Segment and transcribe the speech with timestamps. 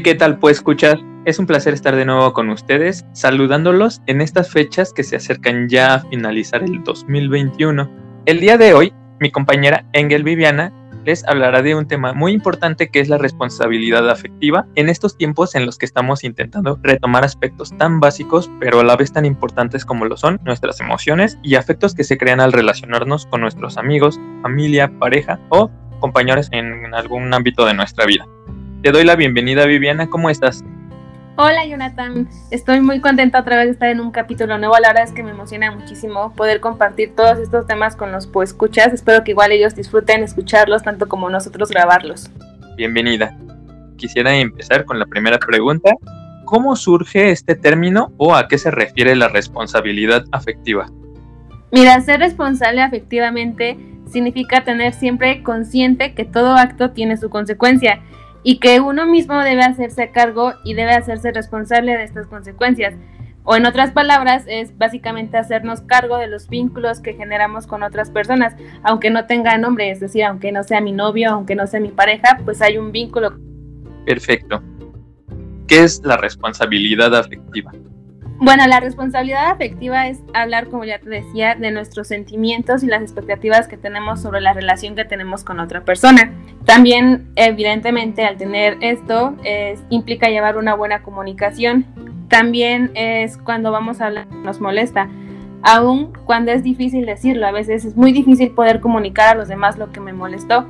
[0.00, 1.00] ¿qué tal pues escuchar?
[1.26, 5.68] Es un placer estar de nuevo con ustedes, saludándolos en estas fechas que se acercan
[5.68, 7.90] ya a finalizar el 2021.
[8.24, 10.72] El día de hoy, mi compañera Engel Viviana
[11.04, 15.54] les hablará de un tema muy importante que es la responsabilidad afectiva en estos tiempos
[15.54, 19.84] en los que estamos intentando retomar aspectos tan básicos pero a la vez tan importantes
[19.84, 24.18] como lo son nuestras emociones y afectos que se crean al relacionarnos con nuestros amigos,
[24.42, 25.70] familia, pareja o
[26.00, 28.26] compañeros en algún ámbito de nuestra vida.
[28.82, 30.64] Te doy la bienvenida Viviana, ¿cómo estás?
[31.36, 34.74] Hola Jonathan, estoy muy contenta otra vez de estar en un capítulo nuevo.
[34.80, 38.92] La verdad es que me emociona muchísimo poder compartir todos estos temas con los escuchas.
[38.92, 42.28] Espero que igual ellos disfruten escucharlos tanto como nosotros grabarlos.
[42.76, 43.38] Bienvenida.
[43.98, 45.92] Quisiera empezar con la primera pregunta.
[46.44, 50.90] ¿Cómo surge este término o a qué se refiere la responsabilidad afectiva?
[51.70, 53.78] Mira, ser responsable afectivamente
[54.10, 58.00] significa tener siempre consciente que todo acto tiene su consecuencia
[58.42, 62.94] y que uno mismo debe hacerse cargo y debe hacerse responsable de estas consecuencias.
[63.44, 68.10] O en otras palabras, es básicamente hacernos cargo de los vínculos que generamos con otras
[68.10, 68.54] personas,
[68.84, 71.88] aunque no tenga nombre, es decir, aunque no sea mi novio, aunque no sea mi
[71.88, 73.36] pareja, pues hay un vínculo.
[74.06, 74.62] Perfecto.
[75.66, 77.72] ¿Qué es la responsabilidad afectiva?
[78.44, 83.00] Bueno, la responsabilidad afectiva es hablar, como ya te decía, de nuestros sentimientos y las
[83.00, 86.32] expectativas que tenemos sobre la relación que tenemos con otra persona.
[86.64, 89.36] También, evidentemente, al tener esto,
[89.90, 91.86] implica llevar una buena comunicación.
[92.28, 95.08] También es cuando vamos a hablar, nos molesta.
[95.62, 99.78] Aún cuando es difícil decirlo, a veces es muy difícil poder comunicar a los demás
[99.78, 100.66] lo que me molestó.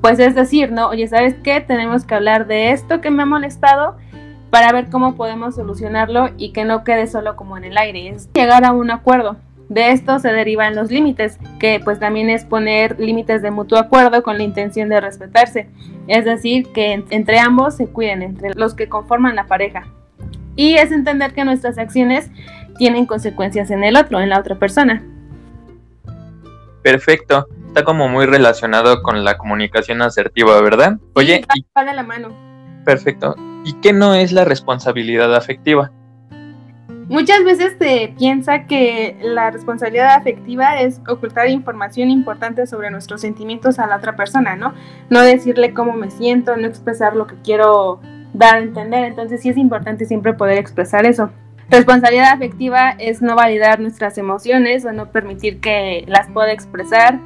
[0.00, 0.88] pues es decir, ¿no?
[0.88, 1.60] Oye, ¿sabes qué?
[1.60, 3.96] Tenemos que hablar de esto que me ha molestado
[4.50, 8.28] para ver cómo podemos solucionarlo y que no quede solo como en el aire, es
[8.32, 9.36] llegar a un acuerdo.
[9.68, 14.24] De esto se derivan los límites, que pues también es poner límites de mutuo acuerdo
[14.24, 15.68] con la intención de respetarse,
[16.08, 19.86] es decir, que entre ambos se cuiden, entre los que conforman la pareja.
[20.56, 22.28] Y es entender que nuestras acciones
[22.78, 25.04] tienen consecuencias en el otro, en la otra persona.
[26.82, 30.98] Perfecto, está como muy relacionado con la comunicación asertiva, ¿verdad?
[31.14, 31.94] Oye, sí, y...
[31.94, 32.30] la mano.
[32.84, 33.36] Perfecto.
[33.64, 35.90] ¿Y qué no es la responsabilidad afectiva?
[37.08, 43.80] Muchas veces se piensa que la responsabilidad afectiva es ocultar información importante sobre nuestros sentimientos
[43.80, 44.74] a la otra persona, ¿no?
[45.08, 48.00] No decirle cómo me siento, no expresar lo que quiero
[48.32, 49.04] dar a entender.
[49.04, 51.30] Entonces sí es importante siempre poder expresar eso.
[51.68, 57.20] Responsabilidad afectiva es no validar nuestras emociones o no permitir que las pueda expresar,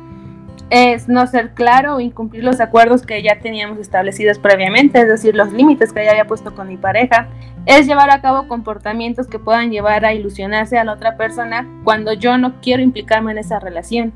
[0.70, 5.34] es no ser claro o incumplir los acuerdos que ya teníamos establecidos previamente, es decir,
[5.34, 7.28] los límites que ya había puesto con mi pareja,
[7.66, 12.12] es llevar a cabo comportamientos que puedan llevar a ilusionarse a la otra persona cuando
[12.12, 14.12] yo no quiero implicarme en esa relación.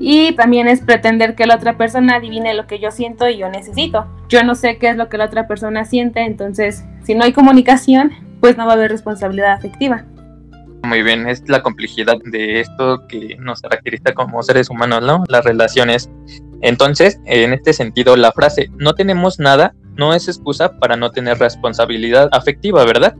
[0.00, 3.48] Y también es pretender que la otra persona adivine lo que yo siento y yo
[3.50, 4.06] necesito.
[4.28, 7.32] Yo no sé qué es lo que la otra persona siente, entonces si no hay
[7.32, 8.10] comunicación,
[8.40, 10.04] pues no va a haber responsabilidad afectiva.
[10.82, 15.24] Muy bien, es la complejidad de esto que nos caracteriza como seres humanos, ¿no?
[15.28, 16.10] Las relaciones.
[16.60, 21.38] Entonces, en este sentido, la frase no tenemos nada no es excusa para no tener
[21.38, 23.14] responsabilidad afectiva, ¿verdad?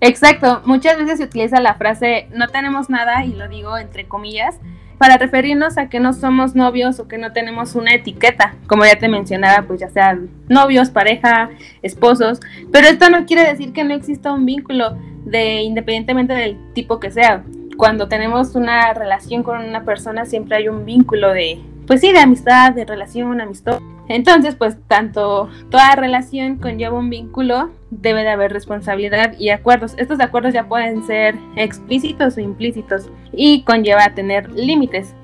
[0.00, 4.56] Exacto, muchas veces se utiliza la frase no tenemos nada, y lo digo entre comillas,
[4.98, 8.98] para referirnos a que no somos novios o que no tenemos una etiqueta, como ya
[8.98, 11.50] te mencionaba, pues ya sean novios, pareja,
[11.82, 12.40] esposos,
[12.72, 17.10] pero esto no quiere decir que no exista un vínculo de independientemente del tipo que
[17.10, 17.44] sea.
[17.76, 22.20] Cuando tenemos una relación con una persona siempre hay un vínculo de, pues sí, de
[22.20, 23.80] amistad, de relación, amistad.
[24.08, 29.94] Entonces, pues tanto toda relación conlleva un vínculo, debe de haber responsabilidad y acuerdos.
[29.96, 35.14] Estos acuerdos ya pueden ser explícitos o implícitos y conlleva tener límites.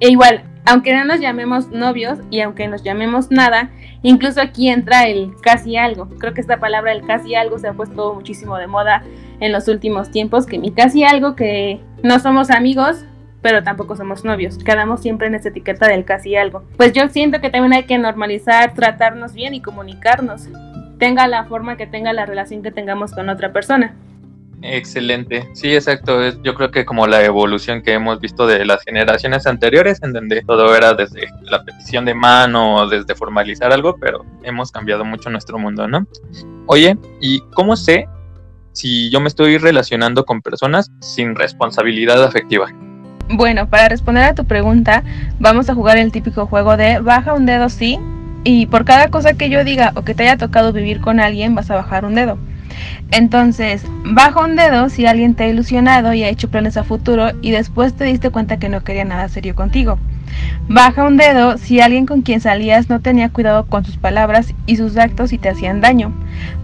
[0.00, 3.70] E igual, aunque no nos llamemos novios y aunque nos llamemos nada,
[4.02, 6.08] incluso aquí entra el casi algo.
[6.18, 9.04] Creo que esta palabra el casi algo se ha puesto muchísimo de moda
[9.40, 13.04] en los últimos tiempos, que mi casi algo que no somos amigos,
[13.44, 14.56] pero tampoco somos novios.
[14.56, 16.64] Quedamos siempre en esa etiqueta del casi algo.
[16.78, 20.48] Pues yo siento que también hay que normalizar, tratarnos bien y comunicarnos.
[20.98, 23.94] Tenga la forma que tenga la relación que tengamos con otra persona.
[24.62, 26.26] Excelente, sí, exacto.
[26.42, 30.40] Yo creo que como la evolución que hemos visto de las generaciones anteriores, en donde
[30.40, 35.58] todo era desde la petición de mano, desde formalizar algo, pero hemos cambiado mucho nuestro
[35.58, 36.06] mundo, ¿no?
[36.64, 38.08] Oye, ¿y cómo sé
[38.72, 42.72] si yo me estoy relacionando con personas sin responsabilidad afectiva?
[43.30, 45.02] Bueno, para responder a tu pregunta,
[45.38, 47.98] vamos a jugar el típico juego de baja un dedo sí
[48.44, 51.54] y por cada cosa que yo diga o que te haya tocado vivir con alguien
[51.54, 52.36] vas a bajar un dedo.
[53.10, 57.30] Entonces, baja un dedo si alguien te ha ilusionado y ha hecho planes a futuro
[57.40, 59.98] y después te diste cuenta que no quería nada serio contigo.
[60.68, 64.76] Baja un dedo si alguien con quien salías no tenía cuidado con sus palabras y
[64.76, 66.12] sus actos y te hacían daño.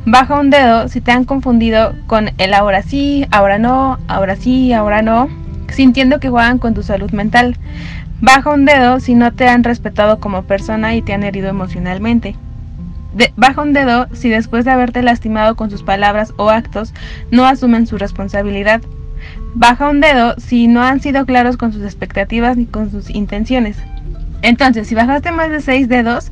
[0.04, 4.72] Baja un dedo si te han confundido con el ahora sí, ahora no, ahora sí,
[4.72, 5.28] ahora no,
[5.70, 7.56] sintiendo que juegan con tu salud mental.
[8.20, 12.36] Baja un dedo si no te han respetado como persona y te han herido emocionalmente.
[13.36, 16.92] baja un dedo si después de haberte lastimado con sus palabras o actos
[17.30, 18.82] no asumen su responsabilidad.
[19.54, 23.76] Baja un dedo si no han sido claros con sus expectativas ni con sus intenciones.
[24.42, 26.30] Entonces, si bajaste más de seis dedos,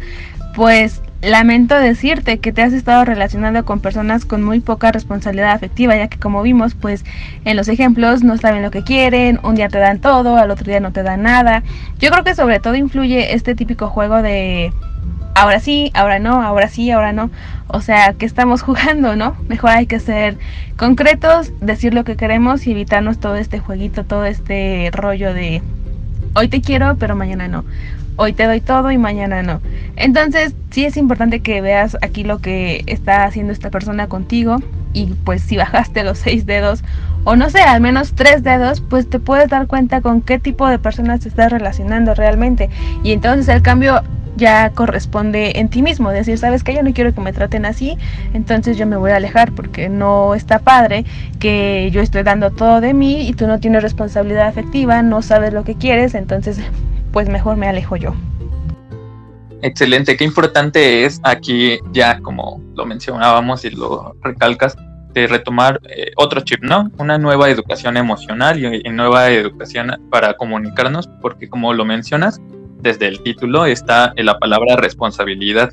[0.55, 5.97] pues Lamento decirte que te has estado relacionando con personas con muy poca responsabilidad afectiva,
[5.97, 7.05] ya que como vimos, pues
[7.44, 10.67] en los ejemplos no saben lo que quieren, un día te dan todo, al otro
[10.67, 11.65] día no te dan nada.
[11.99, 14.73] Yo creo que sobre todo influye este típico juego de
[15.35, 17.31] ahora sí, ahora no, ahora sí, ahora no.
[17.67, 19.37] O sea, que estamos jugando, ¿no?
[19.49, 20.38] Mejor hay que ser
[20.76, 25.62] concretos, decir lo que queremos y evitarnos todo este jueguito, todo este rollo de
[26.34, 27.64] hoy te quiero, pero mañana no
[28.19, 29.60] hoy te doy todo y mañana no.
[29.96, 34.58] Entonces, sí es importante que veas aquí lo que está haciendo esta persona contigo
[34.92, 36.82] y pues si bajaste los seis dedos
[37.25, 40.66] o no sé, al menos tres dedos, pues te puedes dar cuenta con qué tipo
[40.66, 42.70] de personas te estás relacionando realmente.
[43.04, 44.02] Y entonces el cambio
[44.36, 47.96] ya corresponde en ti mismo, decir, sabes que yo no quiero que me traten así,
[48.34, 51.04] entonces yo me voy a alejar porque no está padre
[51.38, 55.52] que yo estoy dando todo de mí y tú no tienes responsabilidad afectiva, no sabes
[55.52, 56.60] lo que quieres, entonces
[57.12, 58.14] pues mejor me alejo yo.
[59.60, 64.76] Excelente, qué importante es aquí ya como lo mencionábamos y lo recalcas,
[65.12, 66.90] de retomar eh, otro chip, ¿no?
[66.98, 72.40] Una nueva educación emocional y, y, nueva educación para comunicarnos, porque como lo mencionas,
[72.80, 75.70] desde el título está la palabra responsabilidad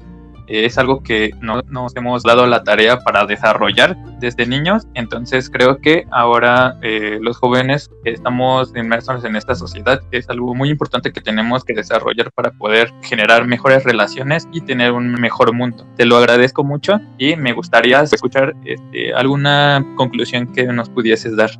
[0.47, 5.77] es algo que no nos hemos dado la tarea para desarrollar desde niños, entonces creo
[5.79, 11.21] que ahora eh, los jóvenes estamos inmersos en esta sociedad, es algo muy importante que
[11.21, 15.85] tenemos que desarrollar para poder generar mejores relaciones y tener un mejor mundo.
[15.95, 21.51] Te lo agradezco mucho y me gustaría escuchar este, alguna conclusión que nos pudieses dar.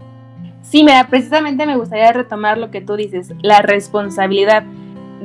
[0.62, 4.64] Sí, mira, precisamente me gustaría retomar lo que tú dices, la responsabilidad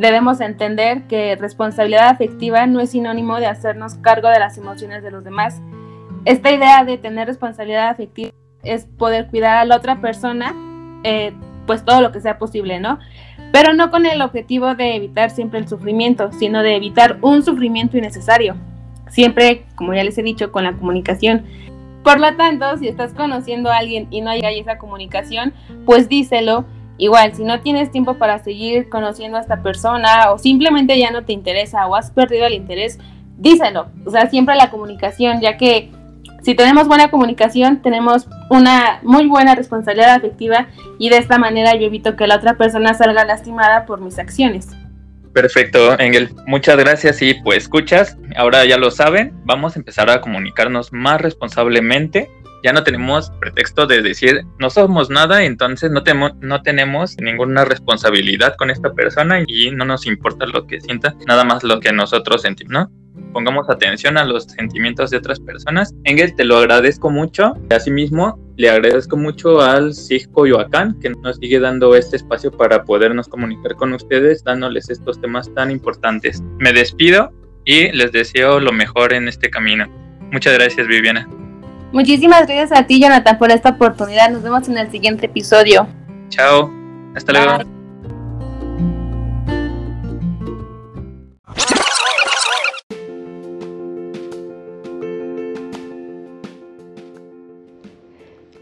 [0.00, 5.10] debemos entender que responsabilidad afectiva no es sinónimo de hacernos cargo de las emociones de
[5.10, 5.60] los demás.
[6.24, 8.30] Esta idea de tener responsabilidad afectiva
[8.62, 10.54] es poder cuidar a la otra persona,
[11.04, 11.32] eh,
[11.66, 12.98] pues todo lo que sea posible, ¿no?
[13.52, 17.98] Pero no con el objetivo de evitar siempre el sufrimiento, sino de evitar un sufrimiento
[17.98, 18.56] innecesario.
[19.08, 21.44] Siempre, como ya les he dicho, con la comunicación.
[22.02, 25.52] Por lo tanto, si estás conociendo a alguien y no hay esa comunicación,
[25.84, 26.64] pues díselo
[27.00, 31.24] Igual, si no tienes tiempo para seguir conociendo a esta persona o simplemente ya no
[31.24, 32.98] te interesa o has perdido el interés,
[33.38, 33.88] díselo.
[34.04, 35.90] O sea, siempre la comunicación, ya que
[36.42, 40.66] si tenemos buena comunicación, tenemos una muy buena responsabilidad afectiva
[40.98, 44.68] y de esta manera yo evito que la otra persona salga lastimada por mis acciones.
[45.32, 46.28] Perfecto, Engel.
[46.46, 51.18] Muchas gracias y pues escuchas, ahora ya lo saben, vamos a empezar a comunicarnos más
[51.18, 52.28] responsablemente
[52.62, 57.64] ya no tenemos pretexto de decir no somos nada, entonces no, tenemos no tenemos ninguna
[57.64, 61.92] responsabilidad con esta persona y no nos importa lo que sienta, nada más lo que
[61.92, 62.88] nosotros sentimos.
[63.32, 65.94] Pongamos atención a los sentimientos de otras personas.
[66.04, 67.54] Engel, te lo agradezco mucho.
[67.70, 73.28] Asimismo, le agradezco mucho al CIG Coyoacán que nos sigue dando este espacio para podernos
[73.28, 76.42] comunicar con ustedes, dándoles estos temas tan importantes.
[76.58, 77.32] Me despido
[77.64, 79.86] y les deseo lo mejor en este camino.
[80.32, 81.28] Muchas gracias, Viviana.
[81.92, 84.30] Muchísimas gracias a ti, Jonathan, por esta oportunidad.
[84.30, 85.88] Nos vemos en el siguiente episodio.
[86.28, 86.70] Chao.
[87.16, 87.80] Hasta luego.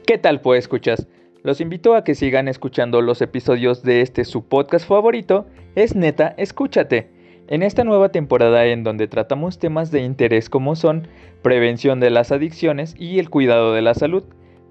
[0.07, 1.07] ¿Qué tal pues escuchas?
[1.43, 6.35] Los invito a que sigan escuchando los episodios de este su podcast favorito, es neta,
[6.39, 7.18] escúchate
[7.49, 11.09] en esta nueva temporada en donde tratamos temas de interés como son
[11.43, 14.25] prevención de las adicciones y el cuidado de la salud.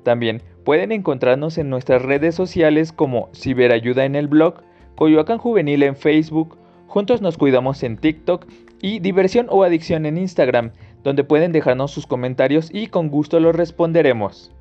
[0.04, 4.62] También pueden encontrarnos en nuestras redes sociales como Ciberayuda en el blog,
[4.96, 6.58] Coyoacán Juvenil en Facebook,
[6.88, 8.46] Juntos nos cuidamos en TikTok
[8.82, 10.72] y Diversión o Adicción en Instagram,
[11.04, 14.52] donde pueden dejarnos sus comentarios y con gusto los responderemos.